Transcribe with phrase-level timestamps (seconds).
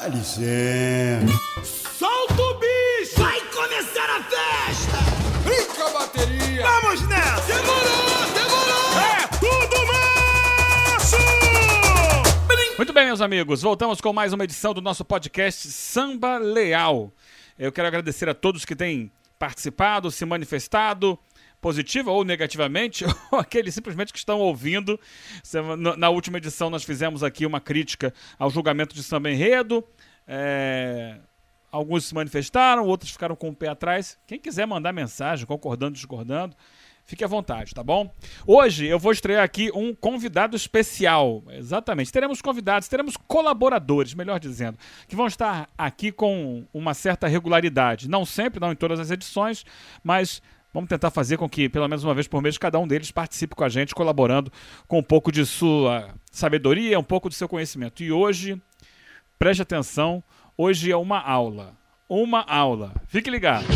[0.00, 1.26] Dá licença.
[1.98, 3.16] Solta o bicho!
[3.16, 4.96] Vai começar a festa!
[5.42, 6.62] Brinca a bateria!
[6.62, 7.52] Vamos nessa!
[7.52, 8.32] Demorou!
[8.32, 8.92] Demorou!
[9.00, 9.76] É tudo
[10.94, 11.16] nosso!
[12.76, 17.12] Muito bem, meus amigos, voltamos com mais uma edição do nosso podcast Samba Leal.
[17.58, 21.18] Eu quero agradecer a todos que têm participado, se manifestado,
[21.60, 24.98] positiva ou negativamente, ou aqueles simplesmente que estão ouvindo.
[25.96, 29.84] Na última edição nós fizemos aqui uma crítica ao julgamento de samba enredo.
[30.28, 31.16] É...
[31.70, 34.18] Alguns se manifestaram, outros ficaram com o pé atrás.
[34.26, 36.56] Quem quiser mandar mensagem, concordando, discordando,
[37.04, 38.10] fique à vontade, tá bom?
[38.46, 41.42] Hoje eu vou estrear aqui um convidado especial.
[41.50, 42.12] Exatamente.
[42.12, 48.08] Teremos convidados, teremos colaboradores, melhor dizendo, que vão estar aqui com uma certa regularidade.
[48.08, 49.64] Não sempre, não em todas as edições,
[50.02, 50.40] mas
[50.72, 53.54] Vamos tentar fazer com que, pelo menos uma vez por mês, cada um deles participe
[53.54, 54.52] com a gente, colaborando
[54.86, 58.02] com um pouco de sua sabedoria, um pouco do seu conhecimento.
[58.02, 58.60] E hoje,
[59.38, 60.22] preste atenção,
[60.56, 61.74] hoje é uma aula.
[62.08, 62.92] Uma aula.
[63.06, 63.66] Fique ligado.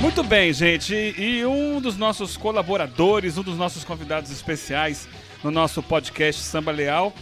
[0.00, 0.94] Muito bem, gente.
[0.94, 5.08] E um dos nossos colaboradores, um dos nossos convidados especiais
[5.42, 7.12] no nosso podcast Samba Leal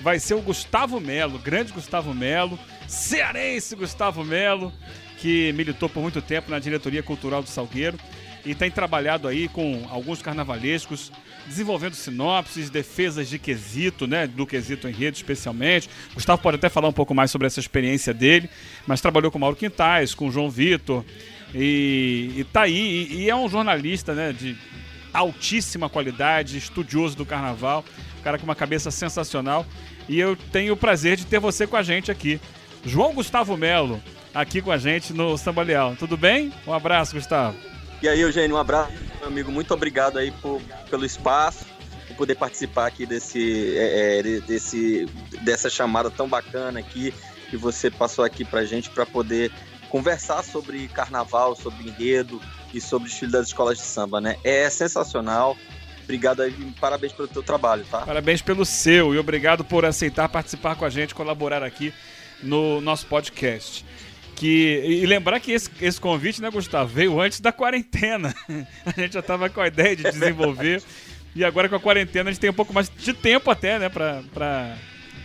[0.00, 4.72] vai ser o Gustavo Melo, grande Gustavo Melo, cearense Gustavo Melo,
[5.18, 7.98] que militou por muito tempo na diretoria cultural do Salgueiro
[8.44, 11.10] e tem trabalhado aí com alguns carnavalescos,
[11.46, 15.90] desenvolvendo sinopses, defesas de quesito, né, do quesito em rede especialmente.
[16.14, 18.48] Gustavo pode até falar um pouco mais sobre essa experiência dele,
[18.86, 21.04] mas trabalhou com Mauro Quintais, com João Vitor,
[21.54, 24.56] e, e tá aí, e, e, é um jornalista né, de
[25.12, 27.84] altíssima qualidade, estudioso do carnaval,
[28.18, 29.66] um cara com uma cabeça sensacional.
[30.08, 32.40] E eu tenho o prazer de ter você com a gente aqui.
[32.84, 34.02] João Gustavo Melo,
[34.34, 35.96] aqui com a gente no Samba Leal.
[35.96, 36.52] Tudo bem?
[36.66, 37.56] Um abraço, Gustavo.
[38.00, 39.50] E aí, Eugênio, um abraço, meu amigo.
[39.50, 41.66] Muito obrigado aí por, pelo espaço,
[42.06, 45.06] por poder participar aqui desse, é, é desse,
[45.42, 47.12] dessa chamada tão bacana aqui
[47.50, 49.50] que você passou aqui pra gente para poder
[49.88, 52.40] conversar sobre carnaval, sobre enredo
[52.72, 54.36] e sobre o desfile das escolas de samba, né?
[54.44, 55.56] É sensacional.
[56.04, 58.00] Obrigado aí, parabéns pelo teu trabalho, tá?
[58.00, 61.92] Parabéns pelo seu e obrigado por aceitar participar com a gente, colaborar aqui
[62.42, 63.84] no nosso podcast.
[64.34, 68.32] Que, e lembrar que esse, esse convite, né, Gustavo, veio antes da quarentena.
[68.86, 70.80] A gente já estava com a ideia de desenvolver.
[71.34, 73.88] e agora com a quarentena a gente tem um pouco mais de tempo até, né,
[73.88, 74.76] para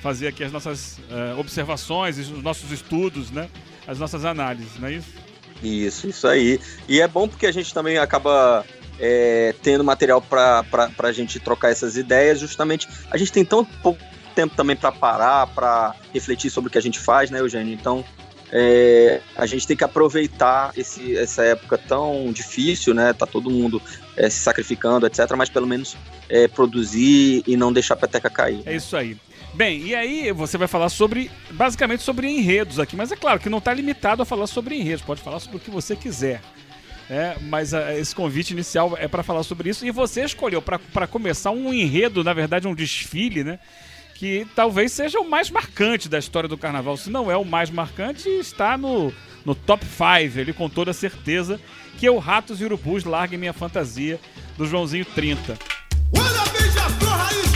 [0.02, 3.48] fazer aqui as nossas uh, observações, os nossos estudos, né?
[3.88, 5.10] as nossas análises, não é isso?
[5.62, 6.60] Isso, isso aí.
[6.88, 8.66] E é bom porque a gente também acaba
[9.00, 10.64] é, tendo material para
[10.98, 12.40] a gente trocar essas ideias.
[12.40, 14.02] Justamente, a gente tem tão pouco
[14.34, 17.74] tempo também para parar, para refletir sobre o que a gente faz, né, Eugênio?
[17.74, 18.04] Então,
[18.52, 23.12] é, a gente tem que aproveitar esse, essa época tão difícil, né?
[23.12, 23.82] Tá todo mundo
[24.16, 25.32] é, se sacrificando, etc.
[25.36, 25.98] Mas pelo menos
[26.30, 28.62] é, produzir e não deixar a peteca cair.
[28.66, 29.18] É isso aí.
[29.54, 33.50] Bem, e aí você vai falar sobre, basicamente sobre enredos aqui, mas é claro que
[33.50, 36.42] não está limitado a falar sobre enredos, pode falar sobre o que você quiser.
[37.10, 39.86] É, mas uh, esse convite inicial é para falar sobre isso.
[39.86, 43.60] E você escolheu para começar um enredo, na verdade, um desfile, né?
[44.16, 46.98] Que talvez seja o mais marcante da história do carnaval.
[46.98, 49.14] Se não é o mais marcante, está no,
[49.46, 51.60] no top 5 ali, com toda certeza,
[52.00, 54.20] que é o Ratos e Urubus Largue Minha Fantasia,
[54.58, 55.58] do Joãozinho 30.
[56.14, 57.53] começa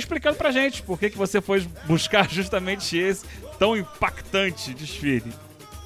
[0.00, 3.24] explicando pra gente por que, que você foi buscar justamente esse
[3.58, 5.32] tão impactante desfile.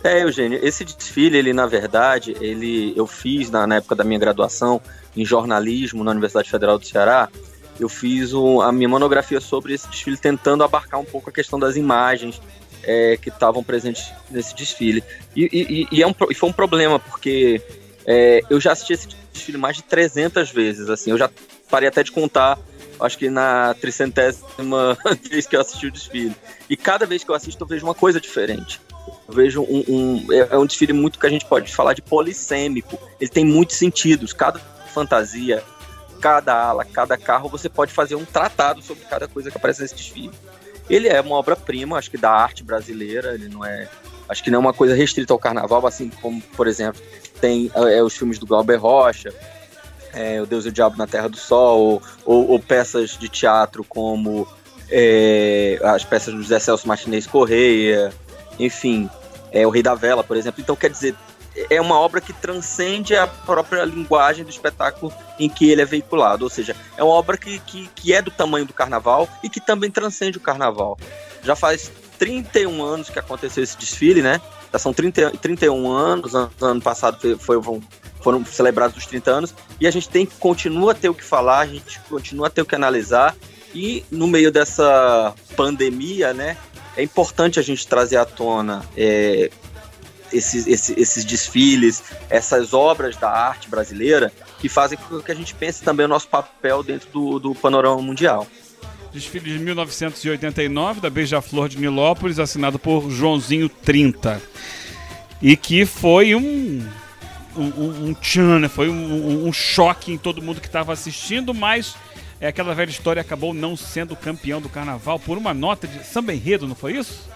[0.02, 4.18] É, Eugênio, esse desfile, ele na verdade, ele eu fiz na, na época da minha
[4.18, 4.80] graduação
[5.16, 7.28] em jornalismo na Universidade Federal do Ceará.
[7.80, 11.58] Eu fiz um, a minha monografia sobre esse desfile, tentando abarcar um pouco a questão
[11.58, 12.40] das imagens
[12.82, 15.02] é, que estavam presentes nesse desfile.
[15.34, 17.60] E, e, e, é um, e foi um problema, porque
[18.06, 20.88] é, eu já assisti esse desfile mais de 300 vezes.
[20.88, 21.30] Assim, eu já
[21.70, 22.58] parei até de contar
[23.00, 24.96] acho que na tricentésima
[25.28, 26.34] vez que eu assisti o desfile.
[26.68, 28.80] E cada vez que eu assisto, eu vejo uma coisa diferente.
[29.28, 32.02] Eu vejo um, um, é, é um desfile muito que a gente pode falar de
[32.02, 32.98] polissêmico.
[33.20, 34.32] Ele tem muitos sentidos.
[34.32, 34.58] Cada
[34.92, 35.62] fantasia,
[36.20, 39.94] cada ala, cada carro, você pode fazer um tratado sobre cada coisa que aparece nesse
[39.94, 40.32] desfile.
[40.88, 43.34] Ele é uma obra-prima, acho que da arte brasileira.
[43.34, 43.88] Ele não é
[44.28, 47.00] Acho que não é uma coisa restrita ao carnaval, assim como, por exemplo,
[47.40, 49.32] tem é, os filmes do Glauber Rocha,
[50.14, 53.84] é, O Deus e o Diabo na Terra do Sol, ou, ou peças de teatro
[53.84, 54.46] como
[54.90, 58.12] é, as peças do José Celso Martinez Correia,
[58.58, 59.08] enfim,
[59.50, 60.60] é, O Rei da Vela, por exemplo.
[60.60, 61.14] Então, quer dizer,
[61.70, 66.44] é uma obra que transcende a própria linguagem do espetáculo em que ele é veiculado.
[66.44, 69.60] Ou seja, é uma obra que, que, que é do tamanho do carnaval e que
[69.60, 70.98] também transcende o carnaval.
[71.42, 74.40] Já faz 31 anos que aconteceu esse desfile, né?
[74.72, 77.80] Já são 30, 31 anos, ano, passado foi, foi,
[78.24, 81.60] foram celebrados os 30 anos, e a gente tem continua a ter o que falar,
[81.60, 83.36] a gente continua a ter o que analisar,
[83.74, 86.56] e no meio dessa pandemia, né,
[86.96, 89.50] é importante a gente trazer à tona é,
[90.32, 95.54] esses, esses, esses, desfiles, essas obras da arte brasileira que fazem com que a gente
[95.54, 98.46] pense também o nosso papel dentro do, do panorama mundial.
[99.12, 104.42] Desfile de 1989 da Beija-Flor de Nilópolis, assinado por Joãozinho 30.
[105.40, 106.84] E que foi um.
[107.56, 108.68] Um, um tchan, né?
[108.68, 111.94] Foi um, um, choque em todo mundo que estava assistindo, mas
[112.40, 116.34] é aquela velha história acabou não sendo campeão do carnaval por uma nota de samba
[116.34, 117.28] enredo, não foi isso?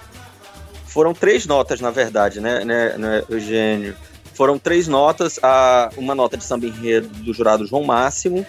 [0.86, 3.94] Foram três notas, na verdade, né, né, né Eugênio?
[4.34, 8.46] Foram três notas, a, uma nota de samba enredo do jurado João Máximo,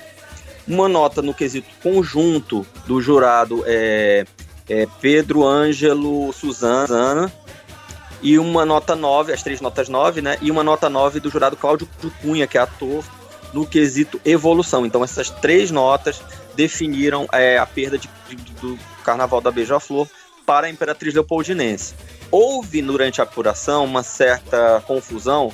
[0.68, 4.26] uma nota no quesito conjunto do jurado é,
[4.68, 7.32] é Pedro Ângelo Suzana
[8.22, 10.38] e uma nota 9, as três notas 9, né?
[10.42, 11.88] E uma nota 9 do jurado Cláudio
[12.22, 13.04] Cunha, que é ator,
[13.54, 14.86] no quesito evolução.
[14.86, 16.22] Então essas três notas
[16.56, 20.08] definiram é, a perda de, de, do Carnaval da Beija-Flor
[20.46, 21.96] para a Imperatriz Leopoldinense.
[22.32, 25.52] Houve durante a apuração uma certa confusão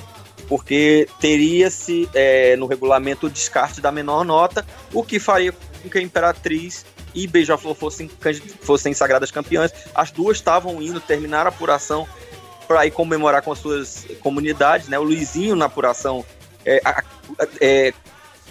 [0.48, 5.98] porque teria-se é, no regulamento o descarte da menor nota, o que faria com que
[5.98, 6.84] a Imperatriz
[7.14, 8.10] e Beija-Flor fossem,
[8.60, 9.72] fossem sagradas campeãs.
[9.94, 12.06] As duas estavam indo terminar a apuração
[12.66, 14.98] para ir comemorar com as suas comunidades, né?
[14.98, 16.24] O Luizinho na apuração
[16.64, 16.80] é,
[17.60, 17.94] é,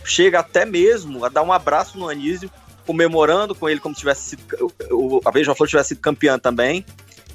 [0.04, 2.50] chega até mesmo a dar um abraço no Anísio,
[2.86, 6.86] comemorando com ele como se tivesse sido a Beija-Flor tivesse sido campeã também.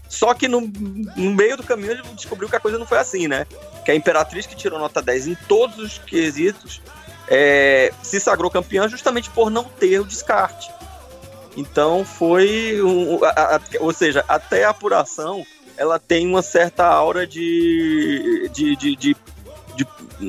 [0.08, 3.28] Só que no, no meio do caminho ele descobriu que a coisa não foi assim,
[3.28, 3.46] né?
[3.84, 6.82] Que a Imperatriz, que tirou nota 10 em todos os quesitos,
[7.28, 10.68] é, se sagrou campeã justamente por não ter o descarte.
[11.56, 12.80] Então foi.
[12.82, 15.44] Um, a, a, ou seja, até a apuração
[15.80, 19.16] ela tem uma certa aura de, de, de, de,
[19.74, 19.86] de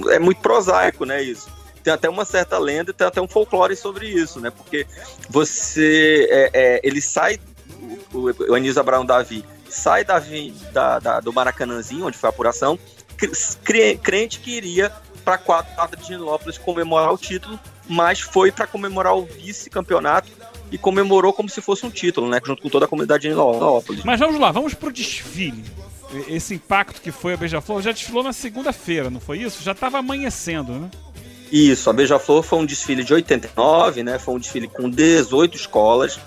[0.09, 1.21] é muito prosaico, né?
[1.21, 1.51] Isso
[1.83, 4.49] tem até uma certa lenda, tem até um folclore sobre isso, né?
[4.49, 4.87] Porque
[5.29, 7.37] você, é, é, ele sai,
[8.13, 10.23] o, o Anísio Abraão Davi sai da,
[10.71, 12.79] da, da, do Maracanãzinho, onde foi a apuração,
[14.01, 14.89] crente que iria
[15.25, 17.59] para quatro quadras de Nilópolis comemorar o título,
[17.89, 20.31] mas foi para comemorar o vice-campeonato
[20.71, 22.39] e comemorou como se fosse um título, né?
[22.43, 24.03] Junto com toda a comunidade de Nilópolis.
[24.03, 25.63] Mas vamos lá, vamos pro desfile.
[26.27, 29.63] Esse impacto que foi a Beija-Flor já desfilou na segunda-feira, não foi isso?
[29.63, 30.89] Já estava amanhecendo, né?
[31.51, 34.17] Isso, a Beija-Flor foi um desfile de 89, né?
[34.17, 36.19] Foi um desfile com 18 escolas.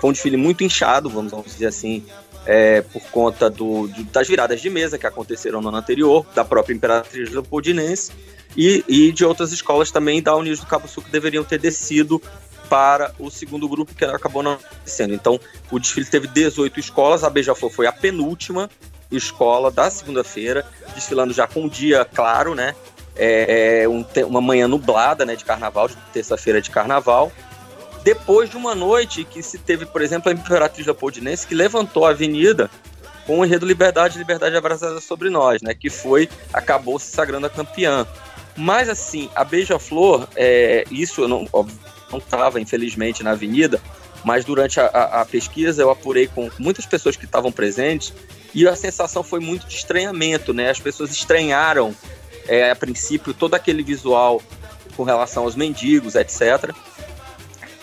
[0.00, 2.04] Foi um desfile muito inchado, vamos dizer assim,
[2.46, 6.44] é, por conta do, do, das viradas de mesa que aconteceram no ano anterior, da
[6.44, 8.12] própria Imperatriz Leopoldinense
[8.56, 12.22] e, e de outras escolas também da Unidos do Cabo Sul que deveriam ter descido
[12.68, 15.14] para o segundo grupo que acabou não acontecendo.
[15.14, 18.70] Então, o desfile teve 18 escolas, a Beija-Flor foi a penúltima
[19.10, 22.74] escola da segunda-feira, desfilando já com um dia claro, né?
[23.16, 27.32] É, é um, uma manhã nublada, né, de carnaval, de terça-feira de carnaval
[28.08, 32.10] depois de uma noite que se teve, por exemplo, a Imperatriz Leopoldinense que levantou a
[32.10, 32.70] avenida
[33.26, 35.74] com o enredo Liberdade, Liberdade abraçada sobre nós, né?
[35.74, 38.06] Que foi, acabou se sagrando a campeã.
[38.56, 41.46] Mas assim, a Beija-Flor, é, isso eu não,
[42.10, 43.80] não estava, infelizmente, na avenida,
[44.24, 48.12] mas durante a, a, pesquisa eu apurei com muitas pessoas que estavam presentes
[48.54, 50.70] e a sensação foi muito de estranhamento, né?
[50.70, 51.94] As pessoas estranharam,
[52.46, 54.42] é, a princípio, todo aquele visual
[54.96, 56.74] com relação aos mendigos, etc.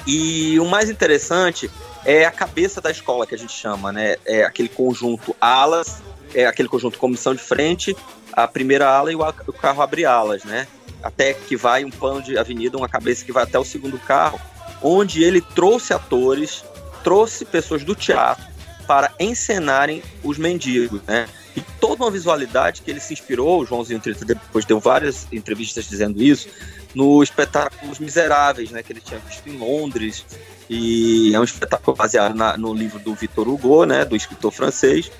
[0.06, 1.70] E o mais interessante
[2.04, 4.18] é a cabeça da escola que a gente chama, né?
[4.26, 6.02] É aquele conjunto alas,
[6.34, 7.96] é aquele conjunto comissão de frente,
[8.34, 10.68] a primeira ala e o carro abre alas, né?
[11.06, 14.42] Até que vai um pano de avenida, uma cabeça que vai até o segundo carro,
[14.82, 16.66] onde ele trouxe atores,
[17.04, 18.44] trouxe pessoas do teatro
[18.88, 21.28] para encenarem os mendigos, né?
[21.56, 25.88] E toda uma visualidade que ele se inspirou, o Joãozinho Trita depois deu várias entrevistas
[25.88, 26.50] dizendo isso,
[26.96, 30.26] no espetáculo Os Miseráveis, né, que ele tinha visto em Londres.
[30.68, 35.12] E é um espetáculo baseado na, no livro do Victor Hugo, né, do escritor francês,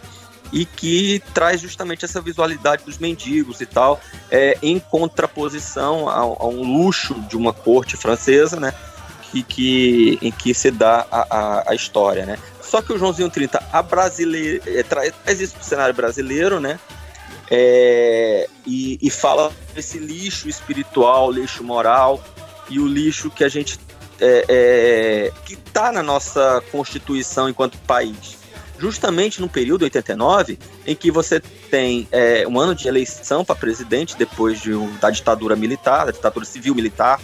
[0.52, 4.00] e que traz justamente essa visualidade dos mendigos e tal,
[4.30, 8.74] é, em contraposição a, a, um luxo de uma corte francesa, né,
[9.32, 12.38] que, que, em que se dá a, a, a história, né.
[12.62, 16.80] Só que o Joãozinho 30 a é, traz isso para o cenário brasileiro, né,
[17.50, 22.24] é, e, e, fala esse lixo espiritual, lixo moral
[22.70, 23.80] e o lixo que a gente
[24.20, 28.38] é, é, que está na nossa constituição enquanto país.
[28.78, 34.18] Justamente no período 89, em que você tem é, um ano de eleição para presidente
[34.18, 37.22] depois de, da ditadura militar, da ditadura civil militar,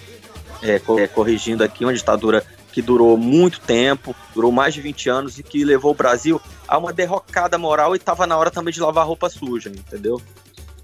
[0.61, 5.39] é, é, corrigindo aqui, uma ditadura que durou muito tempo, durou mais de 20 anos
[5.39, 8.79] e que levou o Brasil a uma derrocada moral e estava na hora também de
[8.79, 10.21] lavar roupa suja, entendeu?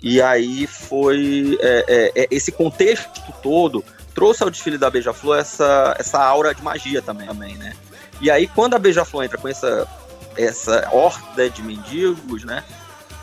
[0.01, 3.83] E aí foi é, é, é, esse contexto todo
[4.13, 7.73] trouxe ao desfile da Beija-Flor essa, essa aura de magia também, também, né?
[8.19, 9.87] E aí quando a Beija-Flor entra com essa
[10.37, 12.63] essa horda de mendigos, né?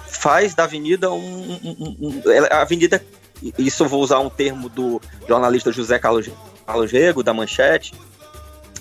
[0.07, 3.05] Faz da avenida um, um, um, a avenida
[3.59, 6.31] isso eu vou usar um termo do jornalista José Carlos,
[6.67, 7.93] Carlos Rego, da Manchete,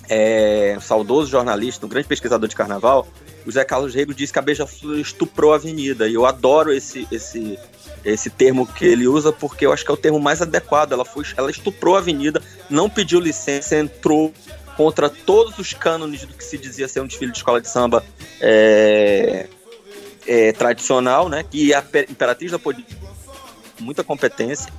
[0.08, 3.06] é, um saudoso jornalista, um grande pesquisador de carnaval,
[3.44, 6.08] o José Carlos Rego disse que a Beija-Flor estuprou a avenida.
[6.08, 7.58] E eu adoro esse, esse,
[8.04, 10.92] esse termo que ele usa porque eu acho que é o termo mais adequado.
[10.92, 14.32] Ela, foi, ela estuprou a avenida, não pediu licença, entrou
[14.76, 18.04] contra todos os cânones do que se dizia ser um desfile de escola de samba
[18.40, 19.46] é,
[20.26, 21.44] é, tradicional, né?
[21.48, 22.84] Que a Imperatriz da Podia
[23.80, 24.72] muita competência.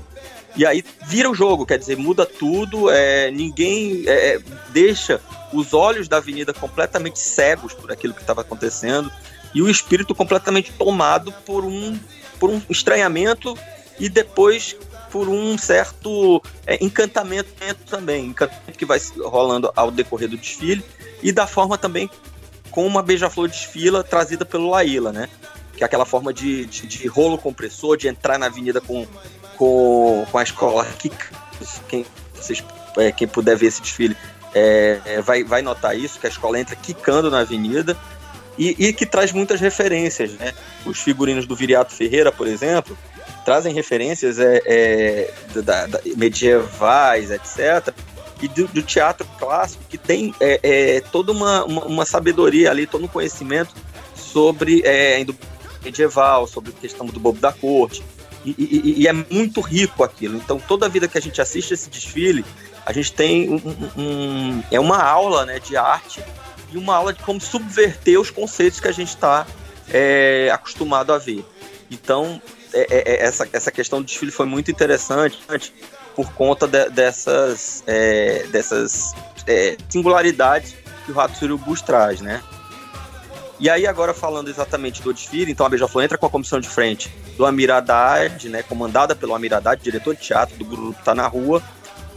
[0.55, 5.19] E aí vira o jogo, quer dizer, muda tudo, é, ninguém é, é deixa
[5.51, 9.11] os olhos da avenida completamente cegos por aquilo que estava acontecendo
[9.53, 11.99] e o espírito completamente tomado por um,
[12.39, 13.57] por um estranhamento
[13.99, 14.77] e depois
[15.15, 17.49] por um certo é, encantamento
[17.89, 20.83] também, encantamento que vai rolando ao decorrer do desfile
[21.23, 22.09] e da forma também
[22.69, 25.29] como a Beija-Flor desfila trazida pelo Laíla, né?
[25.77, 29.07] que é aquela forma de, de, de, rolo compressor, de entrar na avenida com,
[29.55, 31.09] com, com a escola que
[31.87, 32.61] quem, vocês,
[32.97, 34.17] é, quem puder ver esse desfile
[34.53, 37.95] é, é, vai, vai notar isso, que a escola entra quicando na avenida
[38.57, 40.53] e, e, que traz muitas referências, né?
[40.85, 42.97] Os figurinos do Viriato Ferreira, por exemplo,
[43.45, 47.93] trazem referências é, é da, da, medievais, etc.,
[48.41, 52.85] e do, do, teatro clássico, que tem é, é, toda uma, uma, uma, sabedoria ali,
[52.85, 53.73] todo um conhecimento
[54.13, 55.25] sobre é,
[55.81, 58.03] medieval, sobre a questão do bobo da corte.
[58.43, 60.35] E, e, e, é muito rico aquilo.
[60.35, 62.43] Então, toda vida que a gente assiste esse desfile,
[62.85, 66.21] a gente tem um, um, um, é uma aula né, de arte
[66.71, 69.47] e uma aula de como subverter os conceitos que a gente está
[69.89, 71.43] é, acostumado a ver.
[71.89, 72.41] Então,
[72.75, 75.39] é, é, é, essa, essa questão do desfile foi muito interessante
[76.13, 79.13] por conta de, dessas, é, dessas
[79.47, 82.43] é, singularidades que o Rato Surubus traz, né?
[83.57, 86.67] E aí, agora falando exatamente do desfile, então a Beija-Flor entra com a comissão de
[86.67, 91.15] frente do Amir Haddad, né, comandada pelo Amir Haddad, diretor de teatro do grupo Tá
[91.15, 91.63] Na Rua,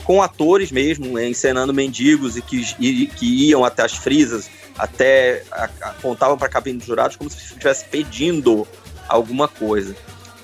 [0.03, 5.45] com atores mesmo, né, encenando mendigos e que, e, que iam até as frisas, até
[5.81, 8.67] apontavam para a cabine dos jurados como se estivesse pedindo
[9.09, 9.95] alguma coisa.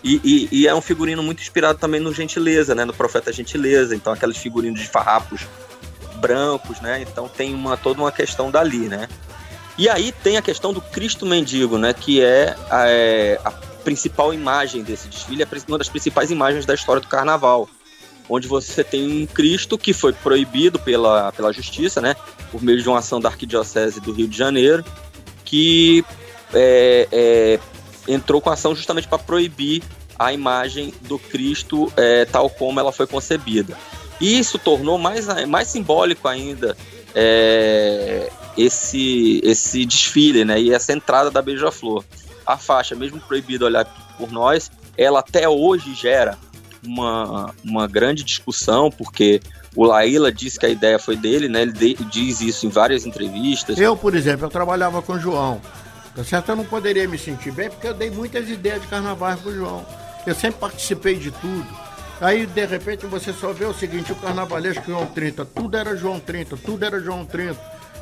[0.04, 3.96] E, e, e, é um figurino muito inspirado também no Gentileza, né, no Profeta Gentileza,
[3.96, 5.46] então aqueles figurinos de farrapos
[6.16, 9.08] brancos, né, então tem uma, toda uma questão dali, né.
[9.76, 11.92] E aí tem a questão do Cristo Mendigo, né?
[11.92, 16.74] Que é a, é, a principal imagem desse desfile, é uma das principais imagens da
[16.74, 17.68] história do carnaval.
[18.28, 22.16] Onde você tem um Cristo que foi proibido pela, pela justiça, né?
[22.50, 24.84] Por meio de uma ação da Arquidiocese do Rio de Janeiro,
[25.44, 26.04] que
[26.54, 27.60] é, é,
[28.06, 29.82] entrou com ação justamente para proibir
[30.18, 33.76] a imagem do Cristo é, tal como ela foi concebida.
[34.20, 36.76] E isso tornou mais, mais simbólico ainda
[37.14, 40.60] é, esse, esse desfile, né?
[40.60, 42.04] E essa entrada da Beija-Flor.
[42.46, 43.84] A faixa, mesmo proibida olhar
[44.18, 46.38] por nós, ela até hoje gera
[46.84, 49.40] uma, uma grande discussão, porque
[49.74, 51.62] o Laíla disse que a ideia foi dele, né?
[51.62, 53.78] Ele de, diz isso em várias entrevistas.
[53.78, 55.60] Eu, por exemplo, eu trabalhava com o João.
[56.14, 56.50] Tá certo?
[56.50, 59.84] Eu não poderia me sentir bem porque eu dei muitas ideias de carnaval pro João.
[60.26, 61.66] Eu sempre participei de tudo.
[62.20, 66.20] Aí, de repente, você só vê o seguinte, o carnavalesco João 30, tudo era João
[66.20, 67.58] 30, tudo era João 30.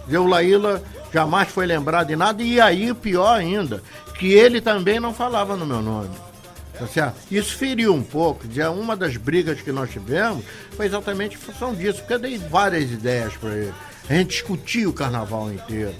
[0.09, 3.83] O Laíla jamais foi lembrado de nada, e aí, pior ainda,
[4.19, 6.11] que ele também não falava no meu nome.
[6.79, 7.17] Tá certo?
[7.31, 8.45] Isso feriu um pouco.
[8.79, 10.45] Uma das brigas que nós tivemos
[10.77, 13.75] foi exatamente em função disso, porque eu dei várias ideias para ele.
[14.09, 15.95] A gente discutia o carnaval inteiro.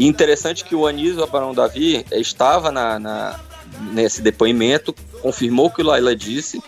[0.00, 3.38] E interessante que o Anísio Abarão Davi estava na, na,
[3.92, 6.58] nesse depoimento, confirmou o que o Laila disse,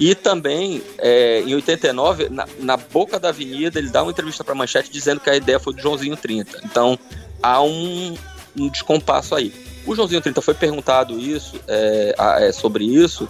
[0.00, 4.52] e também, é, em 89, na, na, boca da avenida, ele dá uma entrevista para
[4.52, 6.60] a Manchete dizendo que a ideia foi do Joãozinho 30.
[6.64, 6.98] Então,
[7.40, 8.16] há um,
[8.58, 9.54] um descompasso aí.
[9.86, 13.28] O Joãozinho 30 foi perguntado isso, é, é, sobre isso,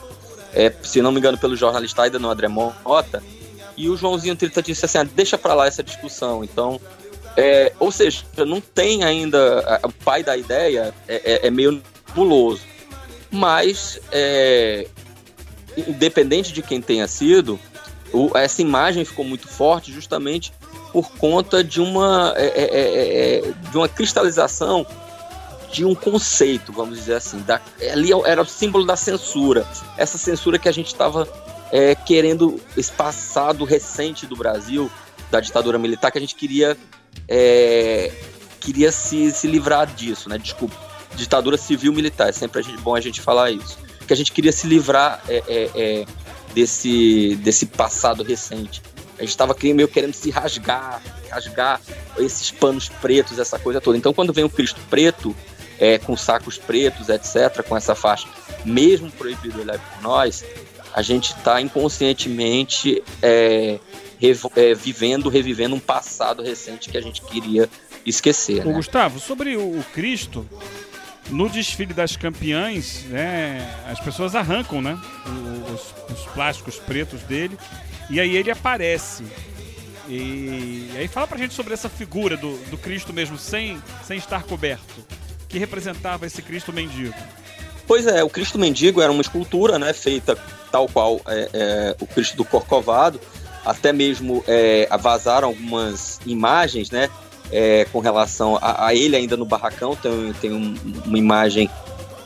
[0.82, 3.22] se não me engano, pelo jornalista ainda no André Mota,
[3.76, 6.42] e o Joãozinho 30 disse assim: ah, deixa para lá essa discussão.
[6.42, 6.80] Então,
[7.36, 9.80] é, ou seja, não tem ainda.
[9.84, 12.62] O pai da ideia é, é, é meio nebuloso.
[13.30, 14.86] mas é,
[15.76, 17.58] independente de quem tenha sido,
[18.12, 20.52] o, essa imagem ficou muito forte justamente
[20.92, 24.86] por conta de uma, é, é, de uma cristalização
[25.72, 27.40] de um conceito, vamos dizer assim.
[27.40, 27.58] Da,
[27.90, 29.66] ali era o símbolo da censura.
[29.96, 31.26] Essa censura que a gente estava
[32.04, 34.90] querendo, esse passado recente do Brasil,
[35.30, 36.76] da ditadura militar, que a gente queria,
[37.28, 38.12] é,
[38.60, 40.38] queria se, se livrar disso, né?
[40.38, 40.76] Desculpa,
[41.14, 43.78] ditadura civil-militar, é sempre a gente, bom a gente falar isso.
[44.06, 46.04] Que a gente queria se livrar é, é, é
[46.54, 48.82] desse, desse passado recente.
[49.18, 51.00] A gente estava meio querendo se rasgar,
[51.30, 51.80] rasgar
[52.18, 53.96] esses panos pretos, essa coisa toda.
[53.96, 55.34] Então, quando vem o Cristo preto,
[55.78, 58.26] é, com sacos pretos, etc., com essa faixa,
[58.64, 60.44] mesmo proibido ele por nós,
[60.92, 63.78] a gente está inconscientemente é,
[64.56, 67.68] é, vivendo, revivendo um passado recente que a gente queria
[68.06, 68.62] esquecer.
[68.64, 68.74] Ô, né?
[68.74, 70.46] Gustavo, sobre o Cristo,
[71.30, 74.98] no desfile das campeãs, né, as pessoas arrancam né,
[75.72, 77.56] os, os, plásticos pretos dele
[78.10, 79.24] e aí ele aparece.
[80.08, 84.18] E, e aí fala pra gente sobre essa figura do, do Cristo mesmo, sem, sem
[84.18, 85.04] estar coberto,
[85.48, 87.14] que representava esse Cristo mendigo.
[87.86, 90.36] Pois é, o Cristo Mendigo era uma escultura, né, feita
[90.70, 93.20] tal qual é, é, o Cristo do Corcovado.
[93.64, 97.08] Até mesmo é, vazaram algumas imagens, né,
[97.50, 99.94] é, com relação a, a, ele ainda no barracão.
[99.94, 101.70] Tem, tem um, uma imagem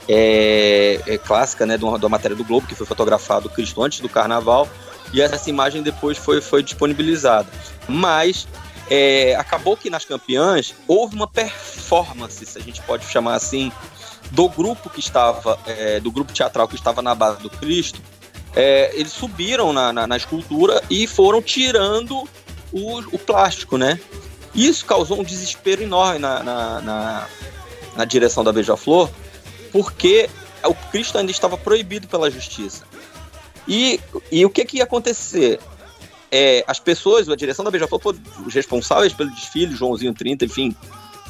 [0.08, 4.08] é, é, clássica, né, de uma, matéria do Globo que foi fotografado Cristo antes do
[4.08, 4.68] Carnaval.
[5.12, 7.48] E essa imagem depois foi, foi disponibilizada.
[7.88, 8.46] Mas
[8.90, 13.70] é, acabou que nas campeãs houve uma performance, se a gente pode chamar assim,
[14.30, 18.00] do grupo que estava, é, do grupo teatral que estava na base do Cristo,
[18.56, 22.26] é, eles subiram na, na, na, escultura e foram tirando
[22.72, 24.00] o, o, plástico, né?
[24.54, 27.28] Isso causou um desespero enorme na, na,
[27.94, 29.10] na, direção da Beija-Flor,
[29.70, 30.30] porque
[30.64, 32.84] o Cristo ainda estava proibido pela justiça.
[33.68, 34.00] E,
[34.32, 35.60] e o que, que ia acontecer?
[36.32, 40.74] É, as pessoas, a direção da Beija-Flor, os responsáveis pelo desfile, Joãozinho 30, enfim,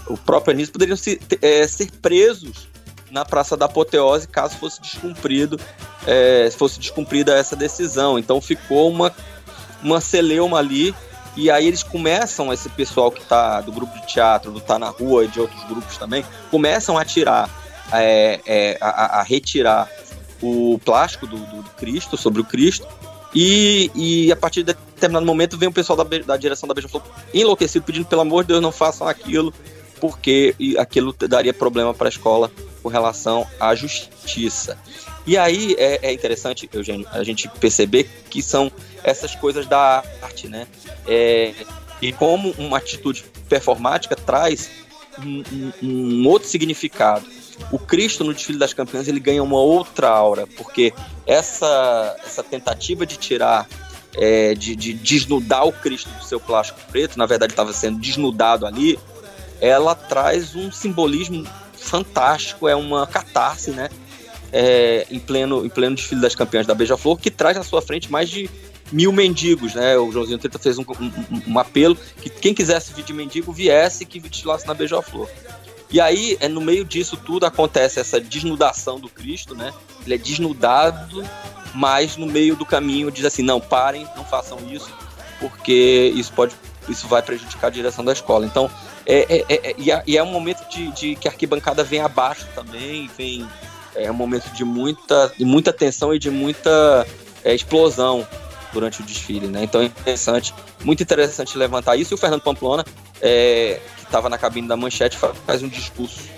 [0.07, 2.69] o próprio Anísio, poderiam se, é, ser presos
[3.11, 5.59] na Praça da Apoteose caso fosse descumprido,
[6.07, 8.19] é, fosse descumprida essa decisão.
[8.19, 9.15] Então ficou uma,
[9.83, 10.95] uma celeuma ali
[11.37, 14.89] e aí eles começam, esse pessoal que está do grupo de teatro, do Tá na
[14.89, 17.51] Rua e de outros grupos também, começam a tirar,
[17.93, 19.87] é, é, a, a, retirar
[20.41, 22.87] o plástico do, do, Cristo, sobre o Cristo,
[23.35, 27.03] e, e, a partir de determinado momento vem o pessoal da, da direção da Beija-Flor
[27.35, 29.53] enlouquecido, pedindo pelo amor de Deus não façam aquilo,
[30.01, 32.51] porque aquilo daria problema para a escola
[32.87, 34.79] com relação à justiça.
[35.27, 38.71] E aí é, é, interessante, Eugênio, a gente perceber que são
[39.03, 40.69] essas coisas da arte, né?
[41.05, 41.53] É,
[42.01, 44.71] e como uma atitude performática traz
[45.19, 47.27] um, um, um, outro significado.
[47.73, 50.95] O Cristo no desfile das campeãs ele ganha uma outra aura, porque
[51.27, 53.67] essa, essa tentativa de tirar,
[54.15, 58.65] é, de, de desnudar o Cristo do seu plástico preto, na verdade estava sendo desnudado
[58.65, 58.97] ali,
[59.61, 61.45] ela traz um simbolismo
[61.87, 63.89] fantástico, é uma catarse, né?
[64.53, 68.11] É, em, pleno, em pleno desfile das campeãs da Beija-Flor, que traz na sua frente
[68.11, 68.49] mais de
[68.93, 69.97] mil mendigos, né?
[69.99, 74.05] O Joãozinho Treta fez um, um, um, apelo que quem quisesse vir de mendigo viesse
[74.05, 75.29] que desfilasse na Beija-Flor.
[75.91, 79.73] E aí, é, no meio disso tudo, acontece essa desnudação do Cristo, né?
[80.05, 81.25] Ele é desnudado,
[81.75, 84.91] mas no meio do caminho diz assim: não, parem, não façam isso,
[85.39, 86.55] porque isso pode,
[86.89, 88.47] isso vai prejudicar a direção da escola.
[88.47, 88.71] Então,
[89.05, 92.01] é, é, é, e, é, e, é, um momento de, de, que a arquibancada vem
[92.01, 93.47] abaixo também, vem
[93.95, 97.07] é um momento de muita, de muita tensão e de muita
[97.43, 98.27] é, explosão
[98.73, 99.65] durante o desfile, né?
[99.65, 102.13] Então é interessante, muito interessante levantar isso.
[102.13, 102.85] E o Fernando Pamplona,
[103.23, 106.37] é, que estava na cabine da manchete, faz um discurso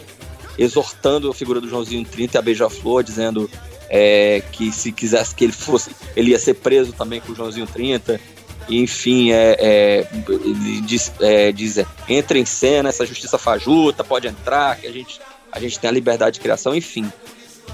[0.57, 3.51] exortando a figura do Joãozinho 30 e a Beija-Flor, dizendo
[3.89, 7.67] é, que se quisesse que ele fosse, ele ia ser preso também com o Joãozinho
[7.67, 8.21] 30
[8.69, 14.27] enfim, é, é, ele diz, é, diz é, entra em cena essa justiça fajuta, pode
[14.27, 17.11] entrar, que a gente, a gente tem a liberdade de criação, enfim.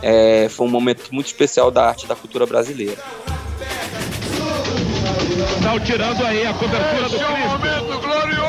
[0.03, 3.03] É, foi um momento muito especial da arte e da cultura brasileira.
[5.57, 7.25] Estão tirando aí a cobertura do Cristo.
[7.25, 8.44] É um momento glorioso!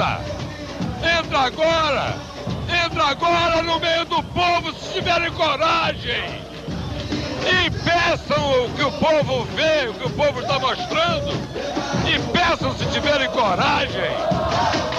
[0.00, 0.20] Fajuta!
[1.18, 2.14] Entra agora!
[2.84, 6.40] Entra agora no meio do povo se tiverem coragem!
[7.42, 11.30] E peçam o que o povo vê, o que o povo está mostrando!
[12.06, 14.89] E peçam se tiverem coragem!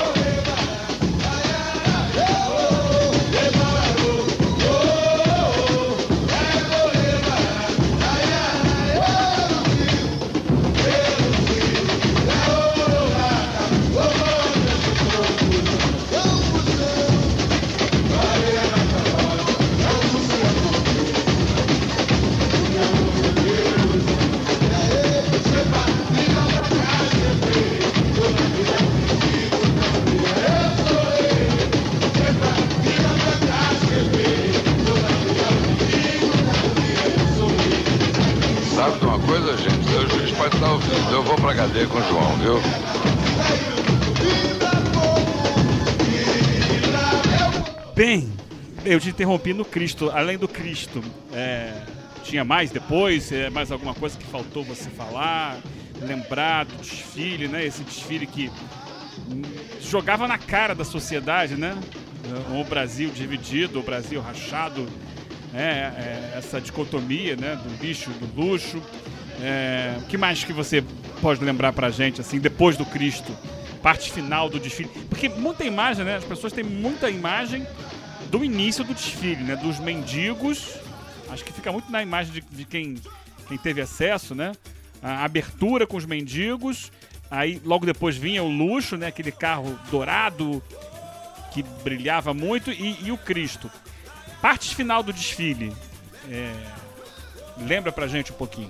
[49.12, 50.10] Eu te interrompi no Cristo.
[50.10, 51.74] Além do Cristo, é,
[52.24, 53.32] tinha mais depois?
[53.32, 55.60] É, mais alguma coisa que faltou você falar?
[56.02, 57.66] Lembrar do desfile, né?
[57.66, 58.50] Esse desfile que
[59.82, 61.78] jogava na cara da sociedade, né?
[62.60, 64.88] O Brasil dividido, o Brasil rachado,
[65.52, 65.94] né?
[66.34, 67.56] É, essa dicotomia, né?
[67.56, 68.82] Do bicho, do luxo.
[69.42, 70.84] É, o que mais que você
[71.22, 73.36] pode lembrar pra gente, assim, depois do Cristo?
[73.84, 74.90] Parte final do desfile.
[75.10, 76.16] Porque muita imagem, né?
[76.18, 77.66] As pessoas têm muita imagem
[78.32, 79.58] do início do desfile, né?
[79.58, 80.76] Dos mendigos.
[81.30, 82.96] Acho que fica muito na imagem de, de quem,
[83.48, 84.54] quem teve acesso, né?
[85.04, 86.92] A abertura com os mendigos.
[87.30, 89.08] Aí logo depois vinha o luxo, né?
[89.08, 90.64] Aquele carro dourado
[91.54, 92.72] que brilhava muito.
[92.72, 93.70] E, e o Cristo.
[94.42, 95.74] Parte final do desfile.
[96.30, 96.54] É,
[97.68, 98.70] lembra pra gente um pouquinho.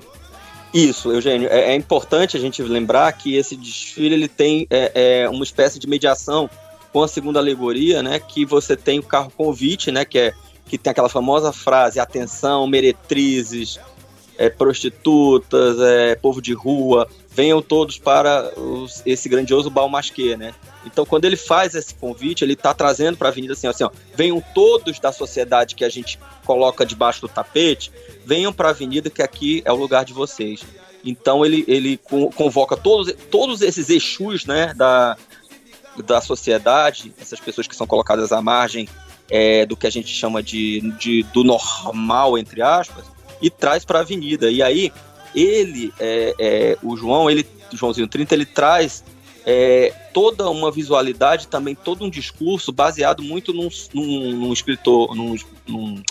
[0.74, 1.50] Isso, Eugênio.
[1.50, 5.78] É, é importante a gente lembrar que esse desfile ele tem é, é, uma espécie
[5.78, 6.50] de mediação
[6.92, 8.20] com a segunda alegoria, né?
[8.20, 10.06] Que você tem o carro convite, né?
[10.06, 10.34] Que é
[10.66, 13.78] que tem aquela famosa frase: atenção, meretrizes,
[14.38, 20.54] é, prostitutas, é, povo de rua, venham todos para os, esse grandioso balmasquê, né?
[20.86, 23.92] Então, quando ele faz esse convite, ele está trazendo para a avenida assim, assim, ó,
[24.16, 27.92] venham todos da sociedade que a gente coloca debaixo do tapete,
[28.26, 30.62] venham para a avenida que aqui é o lugar de vocês.
[31.04, 32.00] Então, ele, ele
[32.36, 35.18] convoca todos, todos esses exus, né, da,
[36.06, 38.88] da sociedade, essas pessoas que são colocadas à margem
[39.30, 43.06] é, do que a gente chama de, de do normal, entre aspas,
[43.42, 44.52] e traz para a avenida.
[44.52, 44.92] E aí,
[45.34, 49.04] ele, é, é, o João, ele, Joãozinho 30, ele traz
[49.46, 55.36] é, toda uma visualidade, também todo um discurso baseado muito num, num, num escritor, num,
[55.68, 56.04] num,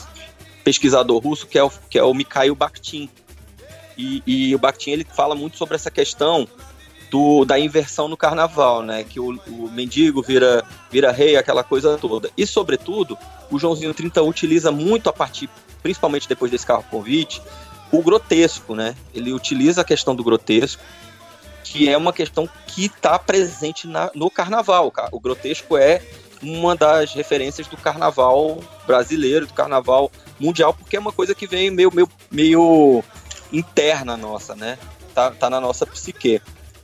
[0.65, 3.09] pesquisador russo que é o, que é o Mikhail Bakhtin.
[3.97, 6.49] E, e o Bakhtin ele fala muito sobre essa questão
[7.11, 9.05] do, da inversão no carnaval, né?
[9.05, 12.31] Que o, o, mendigo vira, vira rei, aquela coisa toda.
[12.37, 13.19] E, sobretudo,
[13.51, 15.51] o Joãozinho 30 utiliza muito a partir,
[15.83, 17.43] principalmente depois desse carro convite,
[17.91, 18.95] o grotesco, né?
[19.13, 20.83] Ele utiliza a questão do grotesco,
[21.65, 24.93] que é uma questão que está presente na, no carnaval.
[25.11, 26.01] O grotesco é
[26.43, 31.71] uma das referências do carnaval brasileiro, do carnaval mundial, porque é uma coisa que vem
[31.71, 33.05] meio, meio, meio
[33.53, 34.79] interna nossa, né?
[35.15, 36.41] Tá, tá na nossa psique.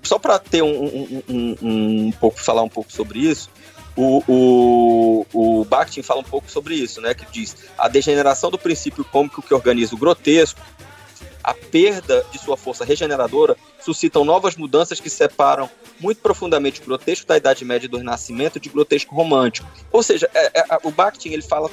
[0.06, 3.50] Só para ter um, um, um, um, pouco, falar um pouco sobre isso,
[3.96, 7.14] o, o, o Bakhtin fala um pouco sobre isso, né?
[7.14, 10.60] Que diz a degeneração do princípio cômico que organiza o grotesco
[11.46, 17.24] a perda de sua força regeneradora suscitam novas mudanças que separam muito profundamente o grotesco
[17.24, 19.70] da Idade Média do Renascimento de grotesco romântico.
[19.92, 21.70] Ou seja, é, é, o Bakhtin ele fala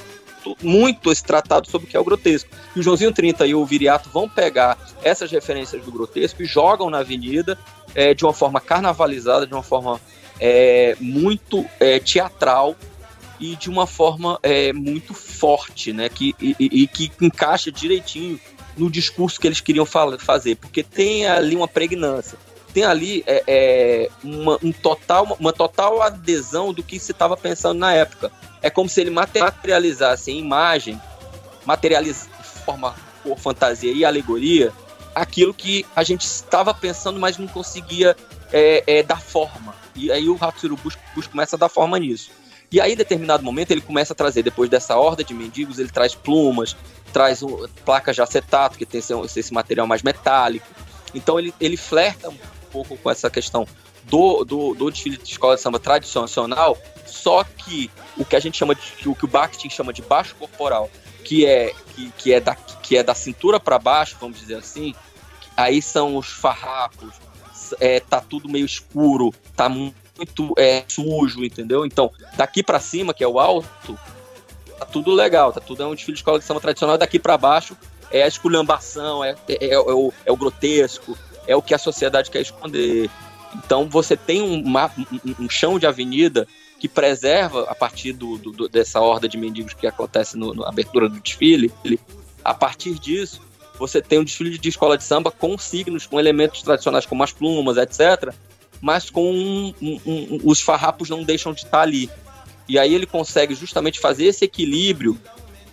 [0.62, 2.48] muito esse tratado sobre o que é o grotesco.
[2.76, 6.88] E o Joãozinho 30 e o Viriato vão pegar essas referências do grotesco e jogam
[6.88, 7.58] na avenida
[7.94, 10.00] é, de uma forma carnavalizada, de uma forma
[10.40, 12.76] é, muito é, teatral
[13.38, 16.08] e de uma forma é, muito forte, né?
[16.08, 18.38] Que, e, e, que encaixa direitinho
[18.76, 22.36] no discurso que eles queriam fazer, porque tem ali uma pregnância,
[22.72, 27.78] tem ali é, é, uma, um total, uma total adesão do que se estava pensando
[27.78, 28.32] na época.
[28.60, 31.00] É como se ele materializasse em imagem,
[31.64, 34.72] materializasse de forma por fantasia e alegoria,
[35.14, 38.16] aquilo que a gente estava pensando, mas não conseguia
[38.52, 39.74] é, é, dar forma.
[39.94, 40.96] E aí o Hatsuru Bush,
[41.30, 42.30] começa a dar forma nisso.
[42.70, 45.90] E aí, em determinado momento, ele começa a trazer, depois dessa horda de mendigos, ele
[45.90, 46.74] traz plumas,
[47.12, 50.66] traz um, placas de acetato, que tem esse, esse material mais metálico.
[51.14, 52.36] Então ele, ele flerta um
[52.72, 53.66] pouco com essa questão
[54.04, 56.76] do, do, do desfile de escola de samba tradicional,
[57.14, 60.34] só que o que a gente chama de o que o Bakhtin chama de baixo
[60.34, 60.90] corporal,
[61.24, 64.94] que é que, que é da que é da cintura para baixo, vamos dizer assim,
[65.56, 67.14] aí são os farrapos,
[67.80, 71.86] é, tá tudo meio escuro, tá muito é, sujo, entendeu?
[71.86, 73.98] Então, daqui para cima, que é o alto,
[74.78, 77.38] tá tudo legal, tá tudo é um desfile de escola de samba tradicional, daqui para
[77.38, 77.76] baixo
[78.10, 82.30] é a esculhambação, é, é, é, o, é o grotesco, é o que a sociedade
[82.30, 83.08] quer esconder.
[83.54, 86.46] Então você tem um, um, um chão de avenida
[86.84, 91.18] que preserva, a partir do, do, dessa horda de mendigos que acontece na abertura do
[91.18, 91.98] desfile, ele,
[92.44, 93.40] a partir disso,
[93.78, 97.32] você tem um desfile de escola de samba com signos, com elementos tradicionais como as
[97.32, 98.34] plumas, etc.,
[98.82, 102.10] mas com um, um, os farrapos não deixam de estar ali.
[102.68, 105.18] E aí ele consegue justamente fazer esse equilíbrio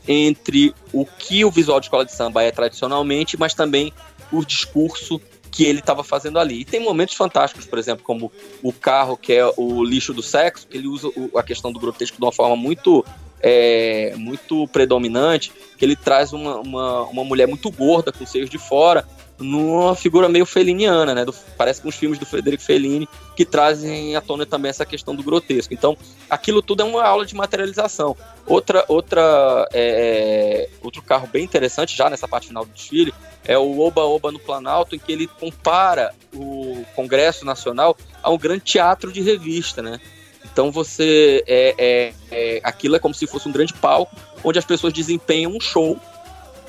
[0.07, 3.91] entre o que o visual de escola de samba é tradicionalmente, mas também
[4.31, 5.19] o discurso
[5.51, 6.61] que ele estava fazendo ali.
[6.61, 8.31] E tem momentos fantásticos, por exemplo, como
[8.63, 12.23] o carro que é o lixo do sexo, ele usa a questão do grotesco de
[12.23, 13.05] uma forma muito
[13.41, 18.57] é, muito predominante, que ele traz uma, uma, uma mulher muito gorda, com seios de
[18.57, 19.05] fora,
[19.39, 21.25] numa figura meio feliniana, né?
[21.25, 25.15] Do, parece com os filmes do Frederico Fellini, que trazem à tona também essa questão
[25.15, 25.73] do grotesco.
[25.73, 25.97] Então,
[26.29, 28.15] aquilo tudo é uma aula de materialização.
[28.45, 33.13] Outra, outra, é, é outro carro bem interessante, já nessa parte final do desfile,
[33.45, 38.37] é o Oba Oba no Planalto, em que ele compara o Congresso Nacional a um
[38.37, 39.99] grande teatro de revista, né?
[40.51, 44.65] Então você é, é, é, aquilo é como se fosse um grande palco onde as
[44.65, 45.97] pessoas desempenham um show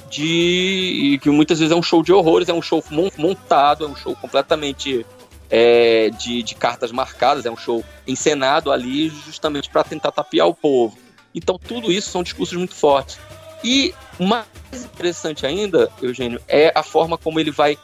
[0.09, 2.85] de que muitas vezes é um show de horrores, é um show
[3.18, 5.07] montado, é um show completamente
[5.51, 10.55] é, de, de cartas marcadas, é um show encenado ali justamente para tentar tapear o
[10.55, 10.97] povo.
[11.35, 13.18] Então tudo isso são discursos muito fortes.
[13.64, 17.79] E mais interessante ainda, Eugênio, é a forma como ele vai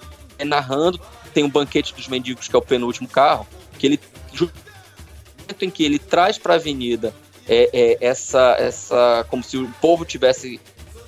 [0.44, 1.00] narrando.
[1.32, 3.46] Tem o banquete dos mendigos, que é o penúltimo carro,
[3.78, 4.00] que ele
[5.60, 7.14] em que ele traz para a avenida
[7.48, 10.60] é, é, essa, essa, como se o povo tivesse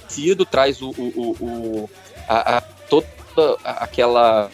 [0.09, 1.91] sido, traz o, o, o
[2.29, 3.07] a, a, toda
[3.65, 4.51] aquela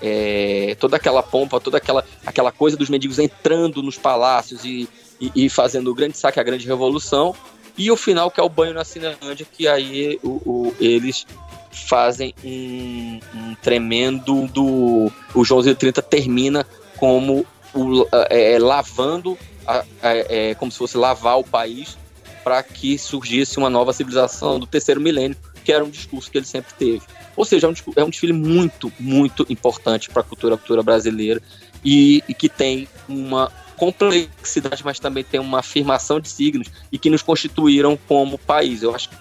[0.00, 4.88] é, toda aquela pompa, toda aquela, aquela coisa dos mendigos entrando nos palácios e,
[5.20, 7.34] e, e, fazendo o grande saque, a grande revolução,
[7.76, 11.26] e o final que é o banho na Cinelândia, que aí o, o, eles
[11.70, 19.84] fazem um, um tremendo do o João 30 termina como o, é, é, lavando, a,
[20.02, 21.96] é, como se fosse lavar o país
[22.42, 26.46] para que surgisse uma nova civilização do terceiro milênio, que era um discurso que ele
[26.46, 27.02] sempre teve.
[27.36, 31.40] Ou seja, é um, é um desfile muito, muito importante para a cultura, cultura brasileira
[31.84, 37.08] e, e que tem uma complexidade, mas também tem uma afirmação de signos e que
[37.08, 38.82] nos constituíram como país.
[38.82, 39.16] Eu acho que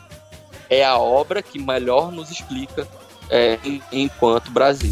[0.69, 2.88] é a obra que melhor nos explica
[3.29, 3.57] é,
[3.91, 4.91] enquanto Brasil.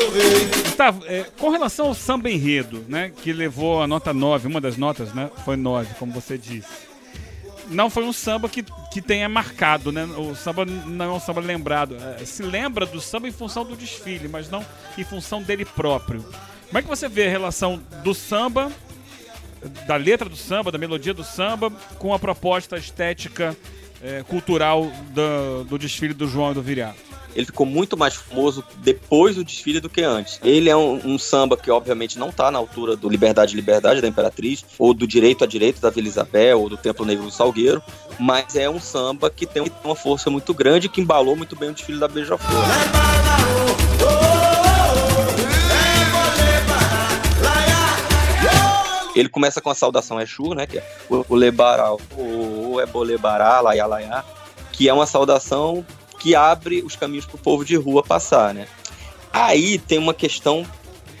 [0.81, 4.77] Gustavo, é, com relação ao samba enredo, né, que levou a nota 9, uma das
[4.77, 6.89] notas, né, foi 9, como você disse.
[7.69, 10.03] Não foi um samba que, que tenha marcado, né?
[10.03, 11.95] O samba não é um samba lembrado.
[12.19, 14.65] É, se lembra do samba em função do desfile, mas não
[14.97, 16.21] em função dele próprio.
[16.67, 18.69] Como é que você vê a relação do samba,
[19.87, 23.55] da letra do samba, da melodia do samba, com a proposta estética
[24.03, 26.99] é, cultural do, do desfile do João e do Viriato?
[27.35, 30.39] Ele ficou muito mais famoso depois do desfile do que antes.
[30.43, 34.07] Ele é um, um samba que, obviamente, não está na altura do Liberdade Liberdade da
[34.07, 37.81] Imperatriz, ou do Direito a Direito da Vila Isabel, ou do Templo Negro do Salgueiro,
[38.19, 41.73] mas é um samba que tem uma força muito grande que embalou muito bem o
[41.73, 42.65] desfile da Beija-Flor.
[49.15, 50.65] Ele começa com a saudação Exu, né?
[50.65, 54.23] Que é o, Lebará, o, o Ebolebará, Laiá, Laiá,
[54.71, 55.85] que é uma saudação
[56.21, 58.67] que abre os caminhos para o povo de rua passar, né?
[59.33, 60.63] Aí tem uma questão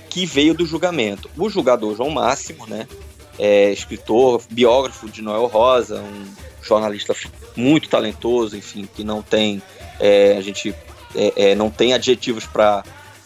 [0.07, 1.27] que veio do julgamento.
[1.35, 2.87] O julgador João Máximo, né,
[3.39, 6.25] é escritor, biógrafo de Noel Rosa, um
[6.61, 7.15] jornalista
[7.55, 9.59] muito talentoso, enfim, que não tem
[9.99, 10.75] é, a gente
[11.15, 12.83] é, é, não tem adjetivos para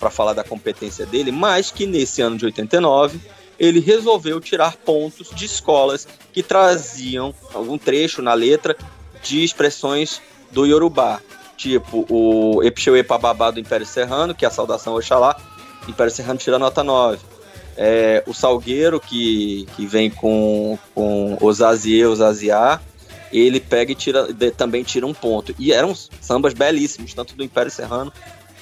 [0.09, 3.19] falar da competência dele, mas que nesse ano de 89
[3.59, 8.77] ele resolveu tirar pontos de escolas que traziam algum trecho na letra
[9.21, 11.19] de expressões do Yorubá,
[11.57, 15.35] tipo o Epcheu Babá do Império Serrano, que é a saudação Oxalá,
[15.87, 17.19] Império Serrano tira nota 9.
[17.77, 22.79] É, o Salgueiro, que, que vem com, com Osazie, Osaziá,
[23.31, 25.53] ele pega e tira, também tira um ponto.
[25.59, 28.11] E eram sambas belíssimos, tanto do Império Serrano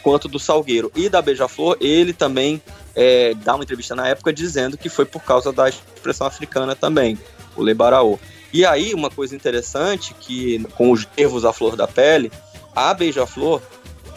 [0.02, 0.92] quanto do Salgueiro.
[0.96, 2.62] E da Beija-Flor, ele também
[2.96, 7.18] é, dá uma entrevista na época dizendo que foi por causa da expressão africana também,
[7.56, 8.20] o Lebaraô.
[8.52, 12.32] E aí, uma coisa interessante, que com os nervos à flor da pele,
[12.76, 13.62] a Beija-Flor,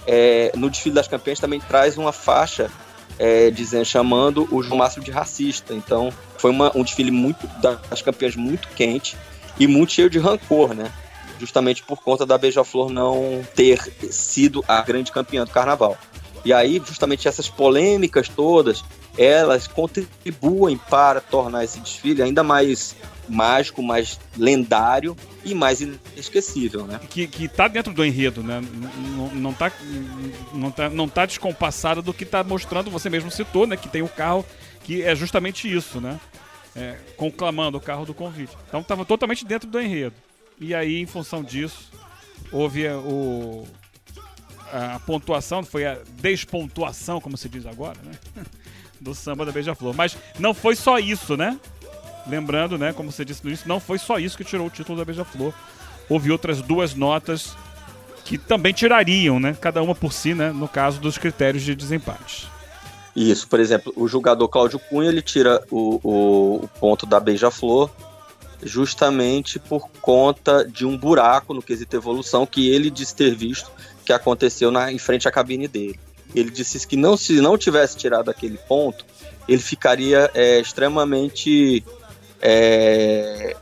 [0.06, 2.70] é, no desfile das campeãs, também traz uma faixa
[3.18, 5.74] é, dizendo, chamando o João Márcio de racista.
[5.74, 9.16] Então, foi uma, um desfile muito das campeãs muito quente
[9.58, 10.92] e muito cheio de rancor, né?
[11.38, 15.98] Justamente por conta da Beija-Flor não ter sido a grande campeã do carnaval.
[16.44, 18.84] E aí, justamente essas polêmicas todas,
[19.18, 22.94] elas contribuem para tornar esse desfile ainda mais
[23.28, 27.00] mágico, mais lendário e mais inesquecível, né?
[27.08, 28.62] Que, que tá dentro do enredo, né?
[29.16, 29.72] Não, não, tá,
[30.52, 33.76] não, tá, não tá descompassado do que tá mostrando, você mesmo citou, né?
[33.76, 34.44] Que tem o carro
[34.84, 36.20] que é justamente isso, né?
[36.74, 38.56] É, conclamando o carro do convite.
[38.68, 40.14] Então estava totalmente dentro do enredo.
[40.60, 41.90] E aí, em função disso,
[42.52, 43.66] houve o,
[44.72, 48.12] a pontuação, foi a despontuação, como se diz agora, né?
[48.98, 49.94] Do samba da Beija-Flor.
[49.94, 51.60] Mas não foi só isso, né?
[52.28, 54.98] Lembrando, né, como você disse no início, não foi só isso que tirou o título
[54.98, 55.52] da Beija-Flor.
[56.08, 57.56] Houve outras duas notas
[58.24, 62.48] que também tirariam, né, cada uma por si, né, no caso dos critérios de desempate.
[63.14, 67.90] Isso, por exemplo, o jogador Cláudio Cunha, ele tira o, o, o ponto da Beija-Flor
[68.62, 73.70] justamente por conta de um buraco no quesito evolução que ele disse ter visto
[74.04, 75.98] que aconteceu na, em frente à cabine dele.
[76.34, 79.04] Ele disse que não se não tivesse tirado aquele ponto,
[79.48, 81.84] ele ficaria é, extremamente
[82.40, 83.56] é,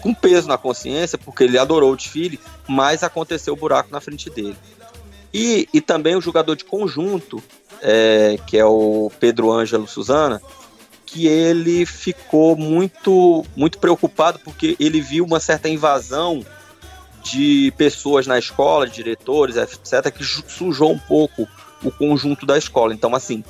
[0.00, 4.30] com peso na consciência, porque ele adorou o desfile, mas aconteceu o buraco na frente
[4.30, 4.56] dele.
[5.32, 7.42] E, e também o jogador de conjunto,
[7.82, 10.40] é, que é o Pedro Ângelo Suzana,
[11.04, 16.44] que ele ficou muito, muito preocupado porque ele viu uma certa invasão
[17.22, 21.48] de pessoas na escola, diretores, etc., que sujou um pouco
[21.82, 22.94] o conjunto da escola.
[22.94, 23.44] Então, assim,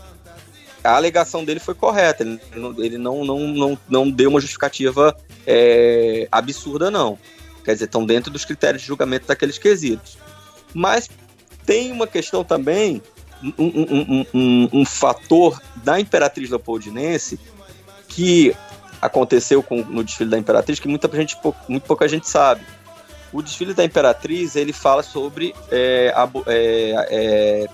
[0.87, 2.23] a alegação dele foi correta.
[2.23, 2.41] Ele,
[2.79, 7.19] ele não, não, não, não deu uma justificativa é, absurda, não.
[7.65, 10.17] Quer dizer, estão dentro dos critérios de julgamento daqueles quesitos.
[10.73, 11.11] Mas
[11.65, 13.03] tem uma questão também,
[13.43, 17.39] um, um, um, um fator da Imperatriz Leopoldinense
[18.09, 18.55] que
[19.01, 21.37] aconteceu com, no desfile da Imperatriz que muita gente,
[21.69, 22.63] muito pouca gente sabe.
[23.33, 26.15] O desfile da Imperatriz ele fala sobre é,
[26.47, 27.69] é, é,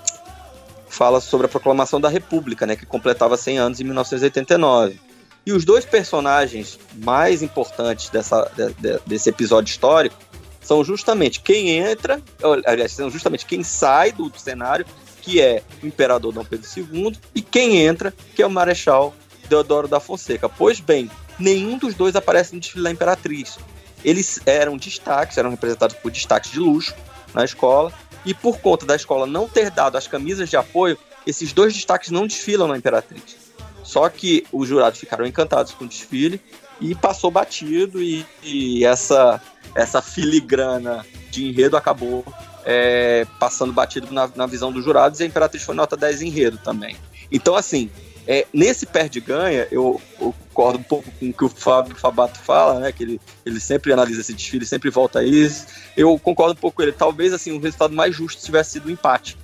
[0.94, 5.00] fala sobre a proclamação da República, né, que completava 100 anos em 1989.
[5.44, 10.16] E os dois personagens mais importantes dessa, de, de, desse episódio histórico
[10.60, 12.22] são justamente quem entra,
[12.64, 14.86] aliás, são justamente quem sai do, do cenário,
[15.20, 19.12] que é o imperador Dom Pedro II, e quem entra, que é o Marechal
[19.48, 20.48] Deodoro da Fonseca.
[20.48, 23.58] Pois bem, nenhum dos dois aparece no desfile da Imperatriz.
[24.04, 26.94] Eles eram destaques, eram representados por destaques de luxo
[27.34, 27.92] na escola,
[28.24, 32.10] e por conta da escola não ter dado as camisas de apoio, esses dois destaques
[32.10, 33.36] não desfilam na Imperatriz.
[33.82, 36.40] Só que os jurados ficaram encantados com o desfile
[36.80, 39.40] e passou batido e, e essa,
[39.74, 42.24] essa filigrana de enredo acabou
[42.64, 46.58] é, passando batido na, na, visão dos jurados e a Imperatriz foi nota 10 enredo
[46.58, 46.96] também.
[47.30, 47.90] Então, assim,
[48.26, 52.78] é, nesse perde-ganha, eu, eu, concordo um pouco com o que o Fábio Fabato fala,
[52.78, 52.92] né?
[52.92, 55.66] Que ele, ele sempre analisa esse desfile, sempre volta a isso.
[55.96, 56.92] Eu concordo um pouco com ele.
[56.92, 59.36] Talvez assim, o resultado mais justo tivesse sido o um empate.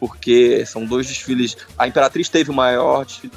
[0.00, 1.56] Porque são dois desfiles.
[1.76, 3.32] A Imperatriz teve o maior desfile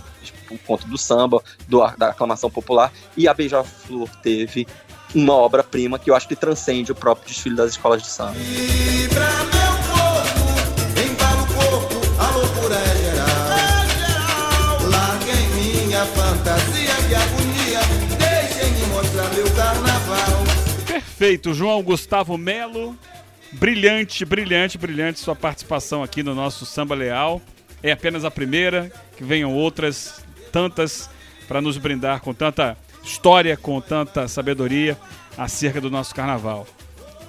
[0.48, 4.67] por conta do samba, do, da aclamação popular, e a Beija-Flor teve
[5.15, 8.36] uma obra-prima que eu acho que transcende o próprio desfile das escolas de samba.
[21.54, 22.98] João Gustavo Melo.
[23.54, 27.42] Brilhante, brilhante, brilhante sua participação aqui no nosso Samba Leal.
[27.84, 31.10] É apenas a primeira, que venham outras tantas
[31.48, 34.98] para nos brindar com tanta história, com tanta sabedoria
[35.38, 36.65] acerca do nosso carnaval.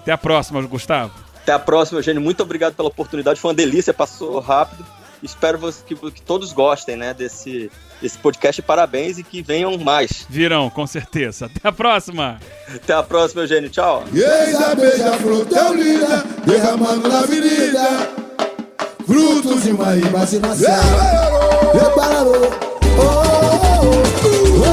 [0.01, 1.13] Até a próxima, Gustavo.
[1.43, 2.23] Até a próxima, Eugênio.
[2.23, 3.41] Muito obrigado pela oportunidade.
[3.41, 4.87] Foi uma delícia, passou rápido.
[5.23, 7.71] Espero que, que todos gostem né, desse,
[8.03, 8.61] esse podcast.
[8.63, 10.27] Parabéns e que venham mais.
[10.29, 11.47] Virão, com certeza.
[11.47, 12.41] Até a próxima.
[12.75, 13.71] Até a próxima, Eugênio.
[13.71, 14.05] Tchau.
[14.13, 18.11] E eis a beija-flor tão linda, derramando na avenida,
[19.07, 20.75] frutos de uma imaginação.
[21.75, 22.73] E parou.
[22.95, 24.29] Oh, oh, oh,
[24.69, 24.73] oh.